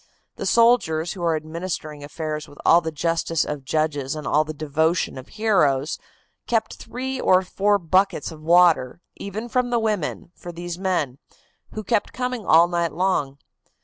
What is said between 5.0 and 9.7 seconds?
of heroes, kept three or four buckets of water, even from